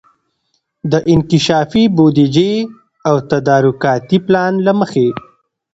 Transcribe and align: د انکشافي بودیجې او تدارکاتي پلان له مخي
د 0.91 0.93
انکشافي 1.13 1.83
بودیجې 1.95 2.53
او 3.09 3.15
تدارکاتي 3.31 4.17
پلان 4.25 4.53
له 4.65 4.71
مخي 4.79 5.07